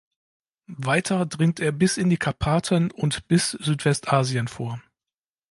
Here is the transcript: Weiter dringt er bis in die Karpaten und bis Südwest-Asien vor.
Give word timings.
Weiter 0.81 1.27
dringt 1.27 1.59
er 1.59 1.71
bis 1.71 1.97
in 1.97 2.09
die 2.09 2.17
Karpaten 2.17 2.89
und 2.89 3.27
bis 3.27 3.51
Südwest-Asien 3.51 4.47
vor. 4.47 4.81